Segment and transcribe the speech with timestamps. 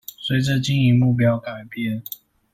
[0.19, 2.01] 隨著經營目標改變